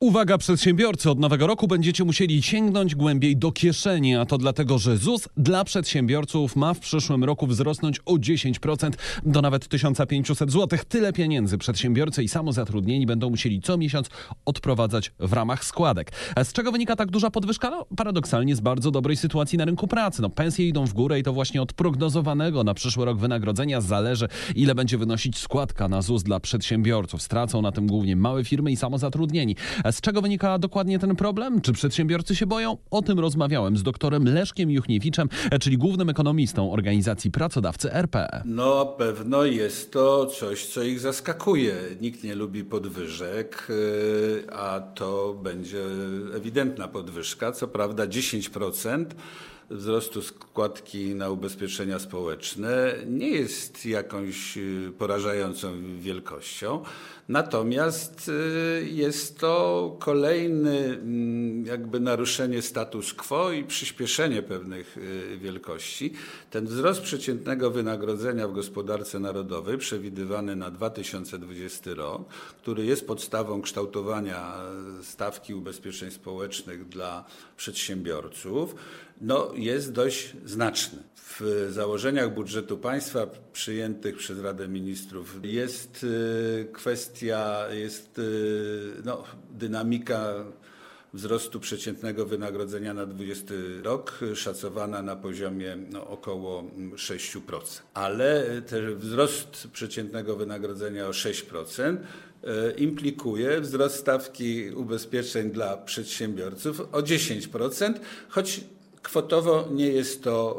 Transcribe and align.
Uwaga 0.00 0.38
przedsiębiorcy, 0.38 1.10
od 1.10 1.18
nowego 1.18 1.46
roku 1.46 1.68
będziecie 1.68 2.04
musieli 2.04 2.42
sięgnąć 2.42 2.94
głębiej 2.94 3.36
do 3.36 3.52
kieszeni, 3.52 4.16
a 4.16 4.26
to 4.26 4.38
dlatego, 4.38 4.78
że 4.78 4.96
ZUS 4.96 5.28
dla 5.36 5.64
przedsiębiorców 5.64 6.56
ma 6.56 6.74
w 6.74 6.78
przyszłym 6.78 7.24
roku 7.24 7.46
wzrosnąć 7.46 8.00
o 8.06 8.14
10% 8.14 8.90
do 9.26 9.42
nawet 9.42 9.68
1500 9.68 10.52
zł. 10.52 10.78
Tyle 10.88 11.12
pieniędzy 11.12 11.58
przedsiębiorcy 11.58 12.22
i 12.22 12.28
samozatrudnieni 12.28 13.06
będą 13.06 13.30
musieli 13.30 13.60
co 13.62 13.78
miesiąc 13.78 14.08
odprowadzać 14.44 15.12
w 15.18 15.32
ramach 15.32 15.64
składek. 15.64 16.12
Z 16.44 16.52
czego 16.52 16.72
wynika 16.72 16.96
tak 16.96 17.10
duża 17.10 17.30
podwyżka? 17.30 17.70
No, 17.70 17.86
paradoksalnie 17.96 18.56
z 18.56 18.60
bardzo 18.60 18.90
dobrej 18.90 19.16
sytuacji 19.16 19.58
na 19.58 19.64
rynku 19.64 19.88
pracy. 19.88 20.22
No, 20.22 20.30
pensje 20.30 20.68
idą 20.68 20.86
w 20.86 20.92
górę 20.92 21.18
i 21.18 21.22
to 21.22 21.32
właśnie 21.32 21.62
od 21.62 21.72
prognozowanego 21.72 22.64
na 22.64 22.74
przyszły 22.74 23.04
rok 23.04 23.18
wynagrodzenia 23.18 23.80
zależy, 23.80 24.28
ile 24.54 24.74
będzie 24.74 24.98
wynosić 24.98 25.38
składka 25.38 25.88
na 25.88 26.02
ZUS 26.02 26.22
dla 26.22 26.40
przedsiębiorców. 26.40 27.22
Stracą 27.22 27.62
na 27.62 27.72
tym 27.72 27.86
głównie 27.86 28.16
małe 28.16 28.44
firmy 28.44 28.72
i 28.72 28.76
samozatrudnieni. 28.76 29.56
Z 29.90 30.00
czego 30.00 30.22
wynika 30.22 30.58
dokładnie 30.58 30.98
ten 30.98 31.16
problem? 31.16 31.60
Czy 31.60 31.72
przedsiębiorcy 31.72 32.36
się 32.36 32.46
boją? 32.46 32.76
O 32.90 33.02
tym 33.02 33.18
rozmawiałem 33.18 33.76
z 33.76 33.82
doktorem 33.82 34.24
Leszkiem 34.24 34.70
Juchniewiczem, 34.70 35.28
czyli 35.60 35.78
głównym 35.78 36.08
ekonomistą 36.08 36.72
organizacji 36.72 37.30
Pracodawcy 37.30 37.92
RP. 37.92 38.42
No 38.44 38.86
pewno 38.86 39.44
jest 39.44 39.92
to 39.92 40.26
coś, 40.26 40.66
co 40.66 40.82
ich 40.82 41.00
zaskakuje. 41.00 41.74
Nikt 42.00 42.24
nie 42.24 42.34
lubi 42.34 42.64
podwyżek, 42.64 43.66
yy, 43.68 44.54
a 44.54 44.80
to 44.80 45.34
będzie 45.42 45.82
ewidentna 46.34 46.88
podwyżka. 46.88 47.52
Co 47.52 47.68
prawda 47.68 48.06
10% 48.06 49.04
wzrostu 49.70 50.22
składki 50.22 51.14
na 51.14 51.30
ubezpieczenia 51.30 51.98
społeczne 51.98 52.94
nie 53.06 53.28
jest 53.28 53.86
jakąś 53.86 54.56
yy, 54.56 54.92
porażającą 54.98 55.72
wielkością. 55.98 56.82
Natomiast 57.28 58.28
y, 58.28 58.88
jest 58.90 59.38
to 59.38 59.96
kolejny 59.98 60.78
mm, 60.78 61.66
jakby 61.66 62.00
naruszenie 62.00 62.62
status 62.62 63.14
quo 63.14 63.52
i 63.52 63.64
przyspieszenie 63.64 64.42
pewnych 64.42 64.98
y, 64.98 65.38
wielkości. 65.38 66.12
Ten 66.50 66.66
wzrost 66.66 67.00
przeciętnego 67.00 67.70
wynagrodzenia 67.70 68.48
w 68.48 68.52
gospodarce 68.52 69.20
narodowej 69.20 69.78
przewidywany 69.78 70.56
na 70.56 70.70
2020 70.70 71.94
rok, 71.94 72.28
który 72.62 72.86
jest 72.86 73.06
podstawą 73.06 73.62
kształtowania 73.62 74.54
stawki 75.02 75.54
ubezpieczeń 75.54 76.10
społecznych 76.10 76.88
dla 76.88 77.24
przedsiębiorców, 77.56 78.74
no, 79.20 79.50
jest 79.58 79.92
dość 79.92 80.32
znaczny. 80.44 80.98
W 81.40 81.68
założeniach 81.70 82.34
budżetu 82.34 82.78
państwa 82.78 83.26
przyjętych 83.52 84.16
przez 84.16 84.40
Radę 84.40 84.68
Ministrów 84.68 85.40
jest 85.42 86.04
y, 86.04 86.68
kwestia, 86.72 87.66
jest 87.72 88.18
y, 88.18 88.22
no, 89.04 89.24
dynamika 89.50 90.34
wzrostu 91.14 91.60
przeciętnego 91.60 92.26
wynagrodzenia 92.26 92.94
na 92.94 93.06
20 93.06 93.54
rok 93.82 94.18
szacowana 94.34 95.02
na 95.02 95.16
poziomie 95.16 95.76
no, 95.90 96.06
około 96.06 96.62
6%. 96.94 97.40
Ale 97.94 98.62
ten 98.66 98.96
wzrost 98.96 99.68
przeciętnego 99.72 100.36
wynagrodzenia 100.36 101.06
o 101.06 101.10
6% 101.10 101.96
y, 101.96 102.72
implikuje 102.76 103.60
wzrost 103.60 103.96
stawki 103.96 104.70
ubezpieczeń 104.70 105.50
dla 105.50 105.76
przedsiębiorców 105.76 106.80
o 106.80 107.00
10%, 107.00 107.94
choć 108.28 108.60
Kwotowo 109.02 109.64
nie 109.70 109.86
jest 109.86 110.24
to 110.24 110.56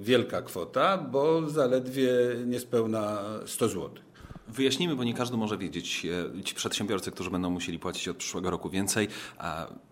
wielka 0.00 0.42
kwota, 0.42 0.98
bo 0.98 1.50
zaledwie 1.50 2.10
niespełna 2.46 3.22
100 3.46 3.68
zł. 3.68 3.90
Wyjaśnijmy, 4.48 4.96
bo 4.96 5.04
nie 5.04 5.14
każdy 5.14 5.36
może 5.36 5.58
wiedzieć, 5.58 6.06
e, 6.38 6.42
ci 6.42 6.54
przedsiębiorcy, 6.54 7.10
którzy 7.10 7.30
będą 7.30 7.50
musieli 7.50 7.78
płacić 7.78 8.08
od 8.08 8.16
przyszłego 8.16 8.50
roku 8.50 8.70
więcej, 8.70 9.08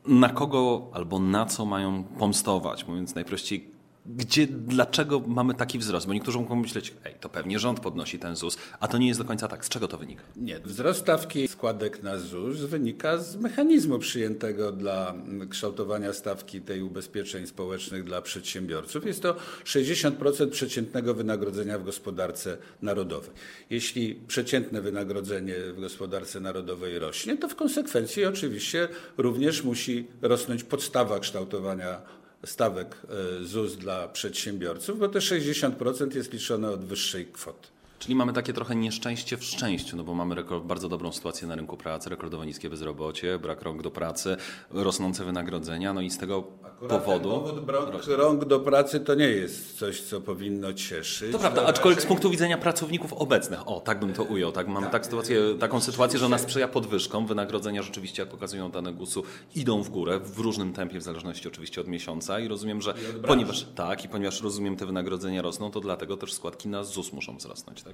na 0.07 0.29
kogo 0.29 0.89
albo 0.93 1.19
na 1.19 1.47
co 1.47 1.65
mają 1.65 2.05
pomstować, 2.05 2.87
mówiąc 2.87 3.15
najprościej, 3.15 3.71
gdzie, 4.07 4.47
dlaczego 4.47 5.21
mamy 5.21 5.55
taki 5.55 5.79
wzrost? 5.79 6.07
Bo 6.07 6.15
niektórzy 6.15 6.39
mogą 6.39 6.57
myśleć, 6.57 6.95
ej, 7.05 7.15
to 7.21 7.29
pewnie 7.29 7.59
rząd 7.59 7.81
podnosi 7.81 8.19
ten 8.19 8.37
ZUS, 8.37 8.59
a 8.81 8.89
to 8.89 8.99
nie 8.99 9.09
jest 9.09 9.21
do 9.21 9.25
końca 9.25 9.49
tak. 9.49 9.65
Z 9.65 9.69
czego 9.69 9.89
to 9.89 9.99
wynika? 9.99 10.23
Nie, 10.37 10.61
wzrost 10.61 11.01
stawki 11.01 11.49
składek 11.49 12.03
na 12.03 12.19
ZUS 12.19 12.57
wynika 12.57 13.19
z 13.19 13.37
mechanizmu 13.37 13.99
przyjętego 13.99 14.73
dla 14.73 15.15
kształtowania 15.51 16.13
stawki 16.13 16.61
tej 16.61 16.83
ubezpieczeń 16.83 17.47
społecznych 17.47 18.05
dla 18.05 18.23
przedsiębiorców. 18.23 19.07
Jest 19.07 19.23
to 19.23 19.37
60% 19.65 20.51
przeciętnego 20.51 21.15
wynagrodzenia 21.15 21.79
w 21.79 21.85
gospodarce 21.85 22.59
narodowej. 22.83 23.31
Jeśli 23.71 24.15
przeciętne 24.15 24.81
wynagrodzenie 24.81 25.55
w 25.77 25.81
gospodarce 25.81 26.41
narodowej 26.41 26.99
rośnie, 26.99 27.37
to 27.37 27.49
w 27.49 27.55
konsekwencji 27.55 28.25
oczywiście 28.25 28.89
również 29.17 29.65
musi 29.65 30.07
rosnąć 30.23 30.65
podstawa 30.65 31.21
kształtowania 31.21 32.22
stawek 32.47 32.97
e, 33.41 33.45
ZUS 33.45 33.77
dla 33.77 34.09
przedsiębiorców, 34.09 34.99
bo 34.99 35.09
te 35.09 35.19
60% 35.19 36.17
jest 36.17 36.33
liczone 36.33 36.71
od 36.71 36.85
wyższej 36.85 37.27
kwoty. 37.27 37.69
Czyli 38.03 38.15
mamy 38.15 38.33
takie 38.33 38.53
trochę 38.53 38.77
nieszczęście 38.77 39.37
w 39.37 39.45
szczęściu, 39.45 39.97
no 39.97 40.05
bo 40.05 40.15
mamy 40.15 40.35
rekord, 40.35 40.65
bardzo 40.65 40.89
dobrą 40.89 41.13
sytuację 41.13 41.49
na 41.49 41.55
rynku 41.55 41.77
pracy, 41.77 42.11
rekordowo 42.11 42.45
niskie 42.45 42.71
bezrobocie, 42.71 43.39
brak 43.39 43.63
rąk 43.63 43.83
do 43.83 43.91
pracy, 43.91 44.37
rosnące 44.71 45.25
wynagrodzenia, 45.25 45.93
no 45.93 46.01
i 46.01 46.11
z 46.11 46.19
tego 46.19 46.45
Akurat 46.63 47.05
powodu... 47.05 47.31
Powód 47.31 47.61
brak 47.61 48.07
rąk 48.07 48.45
do 48.45 48.61
pracy 48.61 49.01
to 49.01 49.15
nie 49.15 49.29
jest 49.29 49.79
coś, 49.79 50.01
co 50.01 50.21
powinno 50.21 50.73
cieszyć. 50.73 51.33
To 51.33 51.39
prawda, 51.39 51.67
aczkolwiek 51.67 52.03
z 52.03 52.07
punktu 52.07 52.31
widzenia 52.31 52.59
pracowników 52.59 53.13
obecnych, 53.13 53.69
o 53.69 53.81
tak 53.81 54.01
bym 54.01 54.13
to 54.13 54.23
ujął, 54.23 54.53
tak, 54.53 54.69
mamy 54.69 54.87
tak, 54.87 55.05
sytuację, 55.05 55.41
taką 55.61 55.81
sytuację, 55.81 56.19
że 56.19 56.27
ona 56.27 56.39
sprzyja 56.39 56.69
podwyżkom, 56.69 57.27
wynagrodzenia 57.27 57.83
rzeczywiście, 57.83 58.23
jak 58.23 58.31
pokazują 58.31 58.71
dane 58.71 58.93
GUS-u, 58.93 59.23
idą 59.55 59.83
w 59.83 59.91
górę 59.91 60.21
w 60.21 60.39
różnym 60.39 60.73
tempie, 60.73 60.99
w 60.99 61.03
zależności 61.03 61.49
oczywiście 61.49 61.81
od 61.81 61.89
miesiąca 61.89 62.41
i 62.41 62.49
rozumiem, 62.49 62.83
że 62.83 62.95
ponieważ 63.27 63.67
tak 63.75 64.05
i 64.05 64.09
ponieważ 64.09 64.43
rozumiem 64.43 64.77
te 64.77 64.87
wynagrodzenia 64.87 65.43
rosną, 65.43 65.71
to 65.71 65.81
dlatego 65.81 66.17
też 66.17 66.33
składki 66.33 66.69
na 66.69 66.85
ZUS 66.85 67.13
muszą 67.13 67.37
wzrosnąć, 67.37 67.83
tak? 67.83 67.92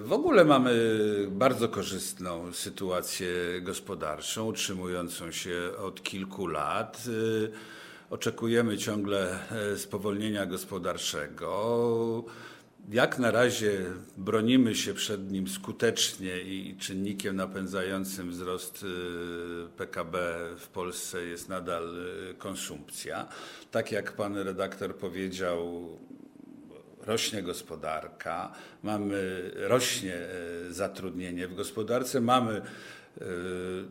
W 0.00 0.12
ogóle 0.12 0.44
mamy 0.44 0.74
bardzo 1.30 1.68
korzystną 1.68 2.52
sytuację 2.52 3.28
gospodarczą, 3.62 4.46
utrzymującą 4.46 5.32
się 5.32 5.70
od 5.78 6.02
kilku 6.02 6.46
lat. 6.46 7.02
Oczekujemy 8.10 8.78
ciągle 8.78 9.38
spowolnienia 9.76 10.46
gospodarczego. 10.46 12.24
Jak 12.90 13.18
na 13.18 13.30
razie 13.30 13.84
bronimy 14.16 14.74
się 14.74 14.94
przed 14.94 15.32
nim 15.32 15.48
skutecznie 15.48 16.40
i 16.40 16.76
czynnikiem 16.80 17.36
napędzającym 17.36 18.30
wzrost 18.30 18.84
PKB 19.76 20.36
w 20.58 20.68
Polsce 20.68 21.24
jest 21.24 21.48
nadal 21.48 21.94
konsumpcja. 22.38 23.28
Tak 23.70 23.92
jak 23.92 24.12
pan 24.12 24.36
redaktor 24.36 24.96
powiedział, 24.96 25.88
rośnie 27.06 27.42
gospodarka, 27.42 28.52
mamy, 28.82 29.50
rośnie 29.54 30.14
e, 30.14 30.72
zatrudnienie 30.72 31.48
w 31.48 31.54
gospodarce, 31.54 32.20
mamy 32.20 32.52
e, 32.52 33.24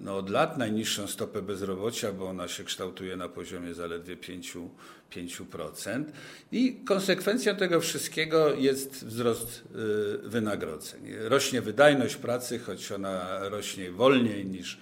no, 0.01 0.17
od 0.17 0.29
lat 0.29 0.57
najniższą 0.57 1.07
stopę 1.07 1.41
bezrobocia, 1.41 2.11
bo 2.11 2.29
ona 2.29 2.47
się 2.47 2.63
kształtuje 2.63 3.17
na 3.17 3.29
poziomie 3.29 3.73
zaledwie 3.73 4.17
5%, 4.17 4.67
5%. 5.11 6.03
I 6.51 6.75
konsekwencją 6.85 7.55
tego 7.55 7.79
wszystkiego 7.81 8.53
jest 8.53 9.05
wzrost 9.05 9.63
e, 9.63 10.27
wynagrodzeń. 10.27 11.01
Rośnie 11.19 11.61
wydajność 11.61 12.15
pracy, 12.15 12.59
choć 12.59 12.91
ona 12.91 13.39
rośnie 13.49 13.91
wolniej 13.91 14.45
niż 14.45 14.77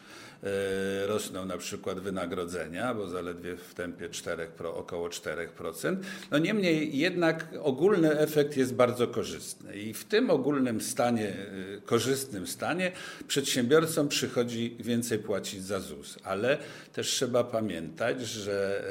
rosną 1.06 1.46
na 1.46 1.58
przykład 1.58 2.00
wynagrodzenia, 2.00 2.94
bo 2.94 3.08
zaledwie 3.08 3.58
w 3.58 3.74
tempie 3.74 4.10
4, 4.10 4.48
około 4.74 5.10
4%. 5.10 5.98
No 6.32 6.38
niemniej 6.38 6.98
jednak 6.98 7.48
ogólny 7.62 8.20
efekt 8.20 8.58
jest 8.58 8.74
bardzo 8.74 9.08
korzystny 9.08 9.78
i 9.78 9.94
w 9.94 10.06
tym 10.06 10.30
ogólnym 10.30 10.82
stanie, 10.82 11.30
e, 11.78 11.82
korzystnym 11.82 12.48
stanie 12.48 12.92
przedsiębiorcom 13.28 14.08
przychodzi 14.08 14.78
więcej 14.80 15.20
płacić 15.20 15.64
za 15.64 15.80
ZUS, 15.80 16.20
ale 16.24 16.58
też 16.94 17.08
trzeba 17.08 17.44
pamiętać, 17.44 18.22
że 18.22 18.84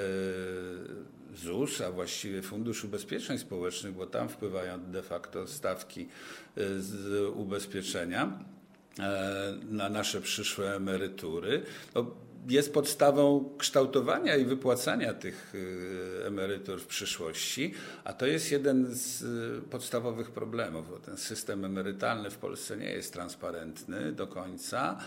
e, 1.35 1.37
ZUS, 1.37 1.81
a 1.81 1.91
właściwie 1.91 2.43
Fundusz 2.43 2.85
Ubezpieczeń 2.85 3.38
Społecznych, 3.38 3.94
bo 3.94 4.06
tam 4.06 4.29
wpływają 4.29 4.91
de 4.91 5.03
facto 5.03 5.47
stawki 5.47 6.09
z 6.79 7.29
ubezpieczenia, 7.37 8.38
E, 8.53 8.62
na 9.71 9.89
nasze 9.89 10.21
przyszłe 10.21 10.77
emerytury, 10.77 11.62
no, 11.94 12.06
jest 12.49 12.75
podstawą 12.75 13.50
kształtowania 13.59 14.37
i 14.37 14.44
wypłacania 14.44 15.15
tych 15.15 15.53
e, 16.23 16.27
emerytur 16.27 16.81
w 16.81 16.87
przyszłości, 16.87 17.75
a 18.05 18.12
to 18.12 18.27
jest 18.27 18.53
jeden 18.53 18.94
z 18.94 19.23
e, 19.23 19.71
podstawowych 19.71 20.31
problemów, 20.31 20.91
bo 20.91 20.99
ten 20.99 21.17
system 21.17 21.65
emerytalny 21.65 22.31
w 22.31 22.37
Polsce 22.37 22.77
nie 22.77 22.91
jest 22.91 23.12
transparentny 23.12 24.12
do 24.12 24.27
końca, 24.27 24.99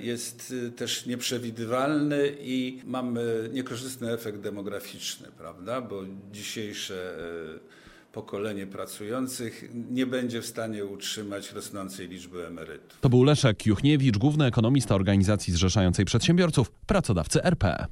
jest 0.00 0.54
też 0.76 1.06
nieprzewidywalny 1.06 2.36
i 2.40 2.82
mamy 2.84 3.50
niekorzystny 3.52 4.12
efekt 4.12 4.38
demograficzny, 4.38 5.28
prawda, 5.38 5.80
bo 5.80 6.02
dzisiejsze 6.32 7.14
pokolenie 8.16 8.66
pracujących 8.66 9.70
nie 9.90 10.06
będzie 10.06 10.42
w 10.42 10.46
stanie 10.46 10.84
utrzymać 10.84 11.52
rosnącej 11.52 12.08
liczby 12.08 12.46
emerytów. 12.46 13.00
To 13.00 13.08
był 13.08 13.24
Leszek 13.24 13.66
Juchniewicz, 13.66 14.18
główny 14.18 14.44
ekonomista 14.44 14.94
organizacji 14.94 15.52
zrzeszającej 15.52 16.04
przedsiębiorców, 16.04 16.70
pracodawcy 16.70 17.44
RP. 17.44 17.86